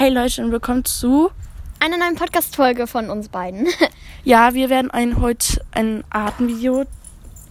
[0.00, 1.32] Hey Leute und willkommen zu
[1.80, 3.66] einer neuen Podcast-Folge von uns beiden.
[4.22, 6.84] Ja, wir werden ein, heute ein Artenvideo,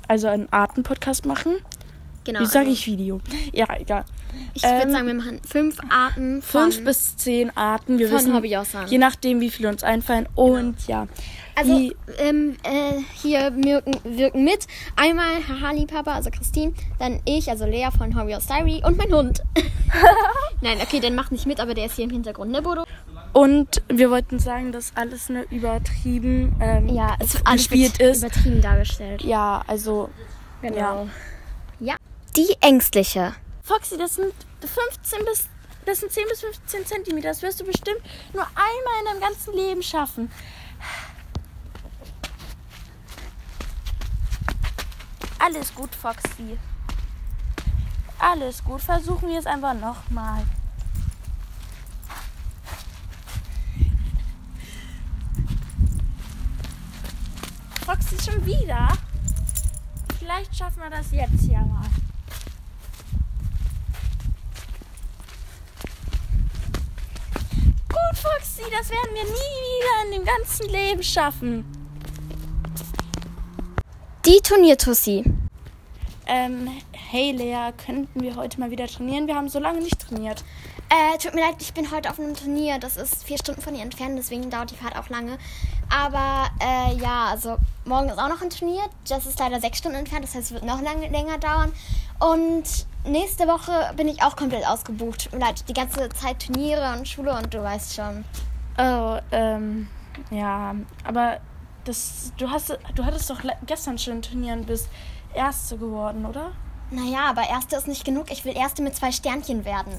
[0.08, 1.57] also einen Arten-Podcast machen.
[2.28, 2.42] Genau.
[2.42, 3.21] Wie sage also ich Video?
[3.54, 4.04] Ja, egal.
[4.54, 7.97] Ich Ähm, würde sagen, wir machen fünf Arten von, Fünf bis zehn Arten.
[7.97, 8.88] Wir von wissen, Hobbyaussahn.
[8.90, 10.28] je nachdem, wie viele uns einfallen.
[10.36, 11.08] Und ja.
[11.55, 17.50] Also die, ähm, äh, hier wirken, wirken mit einmal Hahali Papa, also Christine, dann ich,
[17.50, 19.41] also Lea von Hobby aus Diary und mein Hund.
[20.62, 22.84] Nein, okay, der macht nicht mit, aber der ist hier im Hintergrund, ne Bodo?
[23.34, 28.23] und wir wollten sagen, dass alles nur übertrieben ähm, Ja, es gespielt ist.
[28.23, 29.22] übertrieben dargestellt.
[29.23, 30.09] Ja, also.
[30.62, 30.76] Genau.
[30.78, 31.08] Ja.
[32.38, 33.34] Die Ängstliche.
[33.64, 35.50] Foxy, das sind 15 bis.
[35.86, 37.30] Das sind 10 bis 15 Zentimeter.
[37.30, 38.00] Das wirst du bestimmt
[38.32, 40.32] nur einmal in deinem ganzen Leben schaffen.
[45.40, 46.60] Alles gut, Foxy.
[48.20, 48.82] Alles gut.
[48.82, 50.46] Versuchen wir es einfach nochmal.
[57.84, 58.90] Foxy schon wieder.
[60.20, 61.90] Vielleicht schaffen wir das jetzt ja mal.
[68.58, 71.66] Foxy, das werden wir nie wieder in dem ganzen Leben schaffen.
[74.25, 75.23] Die Turniertussi.
[76.25, 79.27] Ähm, hey Lea, könnten wir heute mal wieder trainieren?
[79.27, 80.44] Wir haben so lange nicht trainiert.
[80.89, 82.80] Äh, tut mir leid, ich bin heute auf einem Turnier.
[82.80, 85.38] Das ist vier Stunden von hier entfernt, deswegen dauert die Fahrt auch lange.
[85.89, 88.83] Aber äh, ja, also morgen ist auch noch ein Turnier.
[89.08, 91.73] Das ist leider sechs Stunden entfernt, das heißt, es wird noch lange, länger dauern.
[92.19, 92.63] Und
[93.05, 95.25] nächste Woche bin ich auch komplett ausgebucht.
[95.25, 98.23] Tut mir leid, die ganze Zeit Turniere und Schule und du weißt schon.
[98.77, 99.89] Oh, ähm,
[100.31, 101.39] ja, aber
[101.83, 104.88] das, du hast, du hattest doch gestern schon ein Turnier und bist
[105.33, 106.52] Erste geworden, oder?
[106.91, 108.31] Naja, aber Erste ist nicht genug.
[108.31, 109.93] Ich will Erste mit zwei Sternchen werden.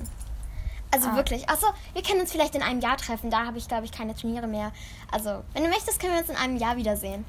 [0.90, 1.16] Also Ah.
[1.16, 1.48] wirklich.
[1.48, 3.30] Achso, wir können uns vielleicht in einem Jahr treffen.
[3.30, 4.72] Da habe ich, glaube ich, keine Turniere mehr.
[5.10, 7.24] Also, wenn du möchtest, können wir uns in einem Jahr wiedersehen.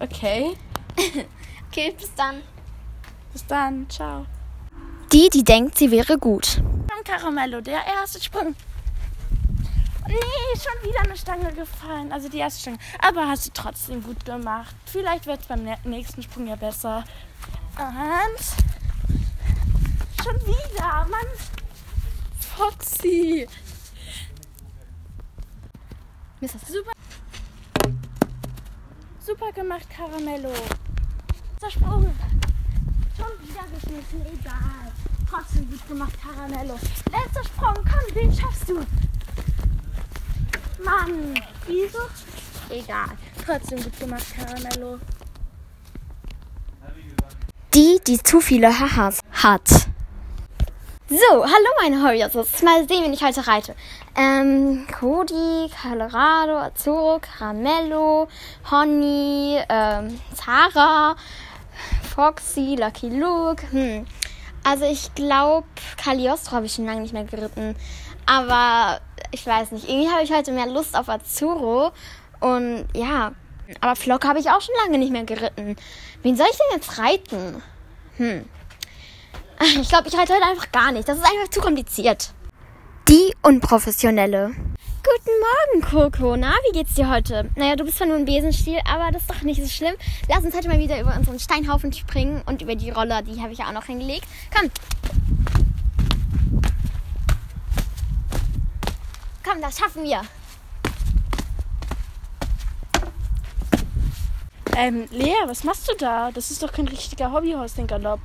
[0.00, 0.56] Okay,
[1.70, 2.42] Okay, bis dann.
[3.32, 4.26] bis dann, ciao.
[5.12, 6.62] Die, die denkt, sie wäre gut.
[7.04, 8.54] Caramello, der erste Sprung.
[10.06, 10.14] Nee,
[10.54, 12.12] schon wieder eine Stange gefallen.
[12.12, 12.78] Also die erste Stange.
[13.00, 14.74] Aber hast du trotzdem gut gemacht.
[14.86, 17.04] Vielleicht wird es beim nä- nächsten Sprung ja besser.
[17.78, 18.44] Und.
[20.24, 21.26] Schon wieder, Mann.
[22.56, 23.46] Foxy.
[26.40, 26.92] Super.
[29.24, 30.52] Super gemacht, Caramello.
[31.62, 32.12] Der Sprung.
[33.16, 34.92] Schon wieder geschmissen, egal.
[35.30, 36.78] Trotzdem gut gemacht, Caramello.
[37.10, 38.84] Letzter Sprung, komm, den schaffst du.
[40.84, 41.34] Mann,
[41.66, 41.98] wieso?
[42.68, 43.16] Egal.
[43.46, 44.98] Trotzdem gut gemacht, Caramello.
[47.74, 49.91] Die, die zu viele Hahas hat.
[51.12, 52.62] So, hallo meine Hobbyos.
[52.62, 53.74] Mal sehen, wen ich heute reite.
[54.16, 58.28] Ähm, Cody, Colorado, Azuro, Caramello,
[58.70, 61.14] Honey, ähm, Zara,
[62.14, 63.62] Foxy, Lucky Luke.
[63.72, 64.06] Hm.
[64.64, 65.66] Also ich glaube,
[66.02, 67.76] Cagliostro habe ich schon lange nicht mehr geritten.
[68.24, 68.98] Aber
[69.32, 71.92] ich weiß nicht, irgendwie habe ich heute mehr Lust auf Azuro.
[72.40, 73.32] Und ja,
[73.82, 75.76] aber Flock habe ich auch schon lange nicht mehr geritten.
[76.22, 77.62] Wen soll ich denn jetzt reiten?
[78.16, 78.46] Hm.
[79.64, 81.08] Ich glaube, ich reite heute einfach gar nicht.
[81.08, 82.32] Das ist einfach zu kompliziert.
[83.08, 84.48] Die Unprofessionelle.
[84.48, 86.36] Guten Morgen, Coco.
[86.36, 87.48] Na, wie geht's dir heute?
[87.54, 89.94] Naja, du bist zwar nur ein Besenstiel, aber das ist doch nicht so schlimm.
[90.28, 93.52] Lass uns heute mal wieder über unseren Steinhaufen springen und über die Roller, die habe
[93.52, 94.26] ich ja auch noch hingelegt.
[94.52, 94.68] Komm.
[99.44, 100.22] Komm, das schaffen wir.
[104.76, 106.32] Ähm, Lea, was machst du da?
[106.32, 108.20] Das ist doch kein richtiger Hobbyhorse, den Galopp.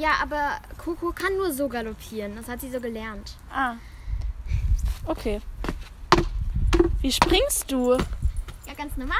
[0.00, 2.34] Ja, aber Coco kann nur so galoppieren.
[2.34, 3.36] Das hat sie so gelernt.
[3.52, 3.74] Ah.
[5.04, 5.42] Okay.
[7.02, 7.92] Wie springst du?
[8.66, 9.18] Ja, ganz normal.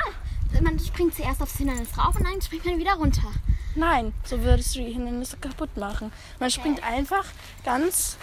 [0.62, 3.30] Man springt zuerst aufs Hindernis drauf und dann springt man wieder runter.
[3.74, 6.10] Nein, so würdest du die Hindernisse kaputt machen.
[6.38, 7.26] Man springt einfach
[7.62, 8.16] ganz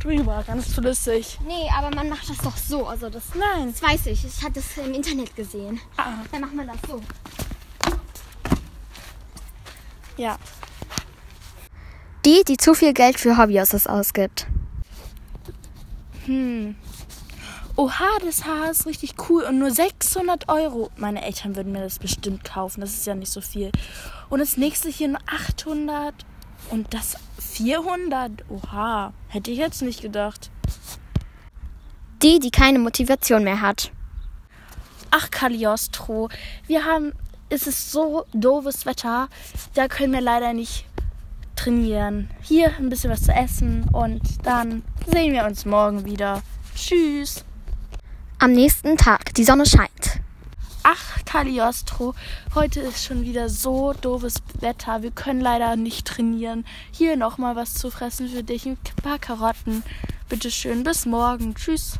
[0.00, 1.38] drüber, ganz flüssig.
[1.46, 2.86] Nee, aber man macht das doch so.
[2.86, 3.72] Also das, Nein.
[3.72, 4.24] das weiß ich.
[4.24, 5.78] Ich hatte das im Internet gesehen.
[5.98, 7.02] Ah, Dann macht man das so.
[10.16, 10.38] ja.
[12.24, 14.46] Die, die zu viel Geld für Hobbys ausgibt.
[16.24, 16.74] Hm.
[17.76, 20.90] Oha, das Haar ist richtig cool und nur 600 Euro.
[20.96, 22.80] Meine Eltern würden mir das bestimmt kaufen.
[22.80, 23.72] Das ist ja nicht so viel.
[24.30, 26.14] Und das nächste hier nur 800
[26.70, 28.44] und das 400.
[28.48, 30.50] Oha, hätte ich jetzt nicht gedacht.
[32.22, 33.90] Die, die keine Motivation mehr hat.
[35.10, 36.30] Ach, Cagliostro,
[36.66, 37.12] wir haben,
[37.50, 39.28] es ist so doofes Wetter,
[39.74, 40.86] da können wir leider nicht
[41.56, 42.30] trainieren.
[42.42, 46.42] Hier ein bisschen was zu essen und dann sehen wir uns morgen wieder.
[46.74, 47.44] Tschüss.
[48.38, 50.20] Am nächsten Tag, die Sonne scheint.
[50.82, 52.14] Ach, Cagliostro,
[52.54, 55.02] heute ist schon wieder so doofes Wetter.
[55.02, 56.66] Wir können leider nicht trainieren.
[56.92, 58.66] Hier nochmal was zu fressen für dich.
[58.66, 59.82] Ein paar Karotten.
[60.28, 61.54] Bitteschön, bis morgen.
[61.54, 61.98] Tschüss.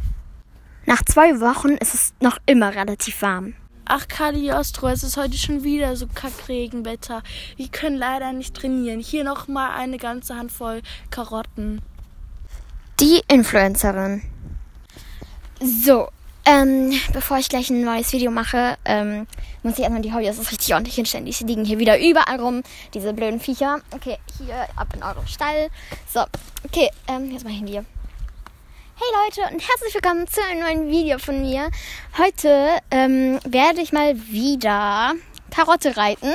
[0.85, 3.55] Nach zwei Wochen ist es noch immer relativ warm.
[3.87, 7.23] Ach, Cagliostro, es ist heute schon wieder so Kackregenwetter.
[7.57, 9.01] Wir können leider nicht trainieren.
[9.01, 11.83] Hier nochmal eine ganze Handvoll Karotten.
[12.99, 14.23] Die Influencerin.
[15.61, 16.09] So,
[16.47, 19.27] ähm, bevor ich gleich ein neues Video mache, ähm,
[19.63, 21.27] muss ich erstmal die Hobbys richtig ordentlich hinstellen.
[21.27, 22.63] Die liegen hier wieder überall rum,
[22.95, 23.81] diese blöden Viecher.
[23.91, 25.69] Okay, hier ab in euren Stall.
[26.11, 26.25] So,
[26.65, 27.83] okay, ähm, jetzt mein Handy.
[28.97, 31.69] Hey Leute und herzlich willkommen zu einem neuen Video von mir.
[32.17, 35.15] Heute ähm, werde ich mal wieder
[35.51, 36.33] Karotte reiten.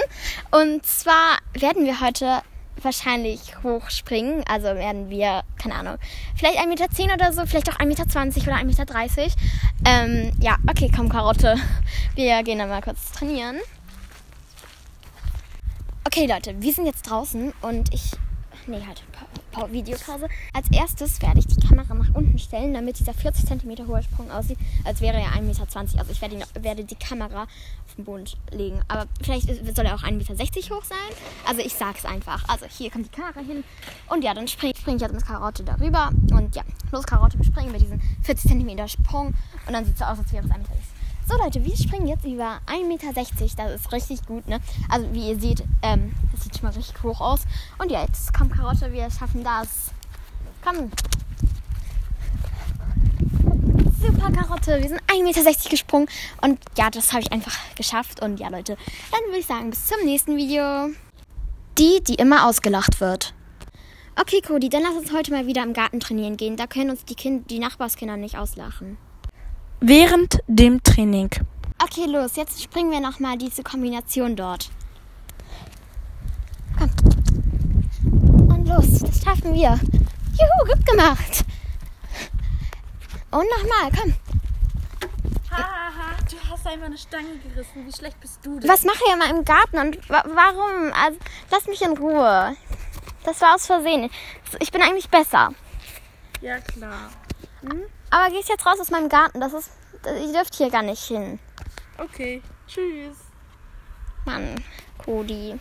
[0.51, 2.41] Und zwar werden wir heute
[2.81, 4.44] wahrscheinlich hochspringen.
[4.45, 6.00] Also werden wir, keine Ahnung,
[6.35, 9.35] vielleicht 1,10 Meter oder so, vielleicht auch 1,20 Meter oder 1,30 Meter.
[9.85, 11.56] Ähm, ja, okay, komm, Karotte.
[12.15, 13.56] Wir gehen dann mal kurz trainieren.
[16.06, 18.11] Okay, Leute, wir sind jetzt draußen und ich.
[18.69, 19.01] Nee, halt.
[19.71, 20.27] Videopause.
[20.54, 24.30] Als erstes werde ich die Kamera nach unten stellen, damit dieser 40 cm hohe Sprung
[24.30, 25.66] aussieht, als wäre er 1,20 Meter.
[25.98, 28.80] Also ich werde, ihn, werde, die Kamera auf den Boden legen.
[28.88, 30.98] Aber vielleicht soll er auch 1,60 Meter hoch sein.
[31.48, 32.48] Also ich sag's einfach.
[32.48, 33.63] Also hier kommt die Kamera hin.
[34.07, 36.12] Und ja, dann springe spring ich jetzt mit Karotte darüber.
[36.31, 36.62] Und ja,
[36.92, 39.33] los Karotte, wir springen über diesen 40 cm Sprung.
[39.66, 40.98] Und dann sieht es so aus, als wäre es 1,60 Meter.
[41.29, 43.13] So Leute, wir springen jetzt über 1,60 Meter.
[43.55, 44.59] Das ist richtig gut, ne?
[44.89, 47.41] Also wie ihr seht, ähm, das sieht schon mal richtig hoch aus.
[47.77, 49.91] Und ja, jetzt kommt Karotte, wir schaffen das.
[50.63, 50.91] Komm.
[54.01, 56.07] Super Karotte, wir sind 1,60 Meter gesprungen.
[56.41, 58.23] Und ja, das habe ich einfach geschafft.
[58.23, 58.75] Und ja, Leute,
[59.11, 60.89] dann würde ich sagen, bis zum nächsten Video.
[61.77, 63.35] Die, die immer ausgelacht wird.
[64.19, 66.57] Okay, Cody, dann lass uns heute mal wieder im Garten trainieren gehen.
[66.57, 68.97] Da können uns die, kind die Nachbarskinder nicht auslachen.
[69.81, 71.29] Während dem Training.
[71.81, 72.35] Okay, los.
[72.35, 74.69] Jetzt springen wir nochmal diese Kombination dort.
[76.77, 76.89] Komm.
[78.49, 78.99] Und los.
[78.99, 79.79] Das schaffen wir.
[79.79, 81.45] Juhu, gut gemacht.
[83.31, 84.13] Und nochmal, komm.
[85.49, 87.85] Haha, du hast einfach eine Stange gerissen.
[87.85, 88.69] Wie schlecht bist du denn?
[88.69, 90.91] Was mache ich immer im Garten und wa warum?
[90.93, 91.17] Also,
[91.51, 92.55] lass mich in Ruhe.
[93.23, 94.09] Das war aus Versehen.
[94.59, 95.53] Ich bin eigentlich besser.
[96.41, 97.11] Ja, klar.
[97.61, 97.83] Hm?
[98.09, 99.39] Aber gehst jetzt raus aus meinem Garten.
[99.39, 99.71] Das ist.
[100.23, 101.39] Ich dürfte hier gar nicht hin.
[101.97, 103.17] Okay, tschüss.
[104.25, 104.56] Mann,
[104.97, 105.59] Cody.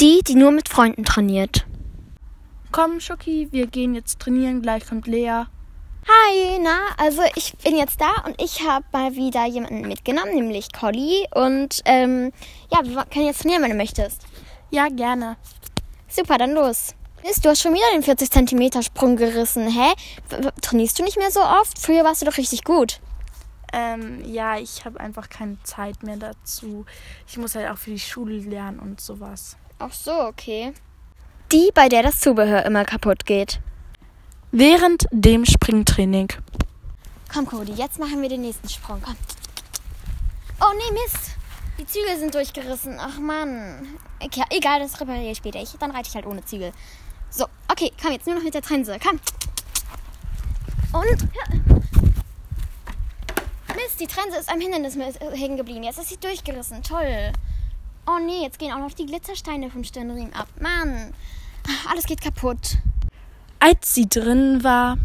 [0.00, 1.66] Die, die nur mit Freunden trainiert.
[2.72, 4.62] Komm, Schoki, wir gehen jetzt trainieren.
[4.62, 5.44] Gleich kommt Lea.
[6.06, 10.72] Hi, na, also ich bin jetzt da und ich habe mal wieder jemanden mitgenommen, nämlich
[10.72, 11.26] Colly.
[11.34, 12.32] Und ähm,
[12.70, 14.22] ja, wir können jetzt trainieren, wenn du möchtest.
[14.70, 15.36] Ja, gerne.
[16.08, 16.94] Super, dann los.
[17.26, 19.66] Mist, du hast schon wieder den 40 cm Sprung gerissen.
[19.66, 19.94] Hä?
[20.60, 21.78] Trainierst du nicht mehr so oft?
[21.78, 23.00] Früher warst du doch richtig gut.
[23.72, 26.84] Ähm, ja, ich habe einfach keine Zeit mehr dazu.
[27.26, 29.56] Ich muss halt auch für die Schule lernen und sowas.
[29.78, 30.74] Ach so, okay.
[31.50, 33.58] Die, bei der das Zubehör immer kaputt geht.
[34.52, 36.28] Während dem Springtraining.
[37.32, 39.00] Komm, Cody, jetzt machen wir den nächsten Sprung.
[39.02, 39.16] Komm.
[40.60, 41.30] Oh nee, Mist.
[41.78, 42.98] Die Zügel sind durchgerissen.
[43.00, 43.96] Ach Mann.
[44.20, 45.60] Okay, egal, das repariere ich später.
[45.60, 46.72] Ich, dann reite ich halt ohne Zügel.
[47.36, 48.96] So, okay, komm jetzt nur noch mit der Trense.
[49.02, 49.18] Komm.
[50.92, 51.28] Und.
[53.74, 54.96] Mist, die Trense ist am Hindernis
[55.32, 55.82] hängen geblieben.
[55.82, 56.84] Jetzt ist sie durchgerissen.
[56.84, 57.32] Toll.
[58.06, 60.46] Oh nee, jetzt gehen auch noch die Glitzersteine vom Stirnriemen ab.
[60.60, 61.12] Mann.
[61.90, 62.78] Alles geht kaputt.
[63.58, 64.96] Als sie drin war.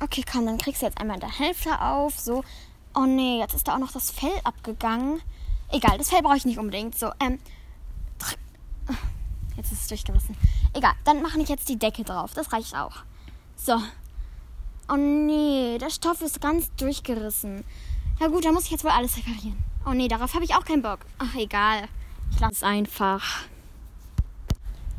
[0.00, 2.16] Okay, komm, dann kriegst du jetzt einmal der Hälfte auf.
[2.16, 2.44] So.
[2.94, 5.20] Oh nee, jetzt ist da auch noch das Fell abgegangen.
[5.72, 6.96] Egal, das Fell brauche ich nicht unbedingt.
[6.96, 7.40] So, ähm.
[9.64, 10.36] Jetzt ist es durchgerissen.
[10.74, 12.32] Egal, dann mache ich jetzt die Decke drauf.
[12.34, 12.96] Das reicht auch.
[13.56, 13.80] So.
[14.92, 17.64] Oh nee, der Stoff ist ganz durchgerissen.
[18.20, 19.56] Ja gut, dann muss ich jetzt wohl alles reparieren.
[19.86, 20.98] Oh nee, darauf habe ich auch keinen Bock.
[21.16, 21.84] Ach, egal.
[22.30, 23.22] Ich lasse es einfach.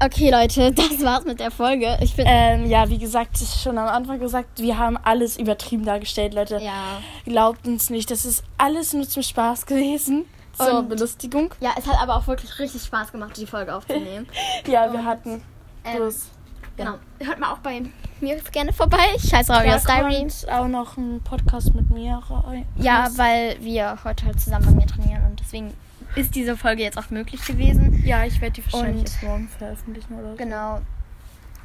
[0.04, 2.00] Okay, Leute, das war's mit der Folge.
[2.02, 2.26] Ich bin.
[2.28, 6.60] Ähm, ja, wie gesagt, schon am Anfang gesagt, wir haben alles übertrieben dargestellt, Leute.
[6.60, 7.02] Ja.
[7.26, 8.10] Glaubt uns nicht.
[8.10, 10.26] Das ist alles nur zum Spaß gewesen.
[10.58, 11.54] Zur Und- Belustigung.
[11.60, 14.28] Ja, es hat aber auch wirklich richtig Spaß gemacht, die Folge aufzunehmen.
[14.68, 15.42] Ja, wir Und, hatten.
[15.84, 16.12] ähm,
[16.78, 16.96] Genau.
[17.20, 17.84] Hört mal auch bei
[18.20, 18.98] mir gerne vorbei.
[19.16, 20.18] Ich heiße Da Ravios Diary.
[20.20, 22.22] kommt auch noch ein Podcast mit mir.
[22.76, 25.74] Ja, weil wir heute halt zusammen bei mir trainieren und deswegen
[26.16, 28.04] ist diese Folge jetzt auch möglich gewesen.
[28.06, 30.36] Ja, ich werde die wahrscheinlich Und- erst morgen veröffentlichen oder so.
[30.38, 30.82] Genau.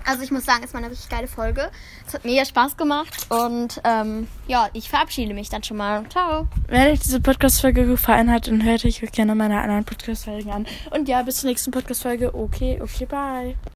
[0.04, 1.70] Also ich muss sagen, es war eine richtig geile Folge.
[2.06, 6.04] Es hat mega Spaß gemacht und ähm, ja, ich verabschiede mich dann schon mal.
[6.08, 6.48] Ciao.
[6.68, 10.66] Wenn euch diese Podcast-Folge gefallen hat, dann hört euch gerne meine anderen Podcast-Folgen an.
[10.90, 12.34] Und ja, bis zur nächsten Podcast-Folge.
[12.34, 13.56] Okay, okay, bye.